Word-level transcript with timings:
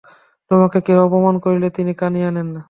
তোমাকে 0.51 0.77
কেহ 0.81 0.97
অপমান 1.03 1.35
করিলে 1.43 1.67
তিনি 1.77 1.91
কানেই 1.97 2.23
আনেন 2.23 2.47
না। 2.47 2.59